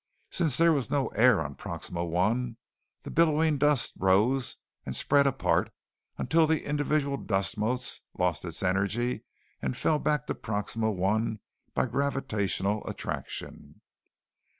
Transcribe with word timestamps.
Since 0.31 0.57
there 0.57 0.73
was 0.73 0.89
no 0.89 1.09
air 1.09 1.39
on 1.41 1.53
Proxima 1.53 2.03
I, 2.11 2.55
the 3.03 3.11
billowing 3.11 3.59
dust 3.59 3.93
rose 3.99 4.57
and 4.83 4.95
spread 4.95 5.27
apart 5.27 5.71
until 6.17 6.47
the 6.47 6.65
individual 6.65 7.17
dust 7.17 7.55
mote 7.55 7.99
lost 8.17 8.43
its 8.43 8.63
energy 8.63 9.25
and 9.61 9.77
fell 9.77 9.99
back 9.99 10.25
to 10.25 10.33
Proxima 10.33 10.91
I 11.05 11.37
by 11.75 11.85
gravitational 11.85 12.83
attraction. 12.87 13.81